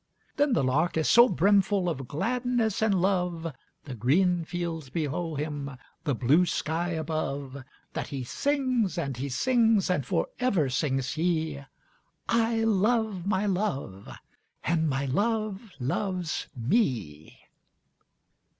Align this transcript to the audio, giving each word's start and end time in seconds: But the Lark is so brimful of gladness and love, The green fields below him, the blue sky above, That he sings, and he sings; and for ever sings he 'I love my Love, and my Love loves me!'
But 0.35 0.55
the 0.55 0.63
Lark 0.63 0.97
is 0.97 1.07
so 1.07 1.29
brimful 1.29 1.87
of 1.87 2.07
gladness 2.07 2.81
and 2.81 2.99
love, 2.99 3.53
The 3.83 3.93
green 3.93 4.43
fields 4.45 4.89
below 4.89 5.35
him, 5.35 5.77
the 6.05 6.15
blue 6.15 6.47
sky 6.47 6.89
above, 6.89 7.63
That 7.93 8.07
he 8.07 8.23
sings, 8.23 8.97
and 8.97 9.15
he 9.17 9.29
sings; 9.29 9.91
and 9.91 10.03
for 10.03 10.29
ever 10.39 10.69
sings 10.71 11.13
he 11.13 11.61
'I 12.27 12.63
love 12.63 13.27
my 13.27 13.45
Love, 13.45 14.09
and 14.63 14.89
my 14.89 15.05
Love 15.05 15.69
loves 15.77 16.47
me!' 16.55 17.37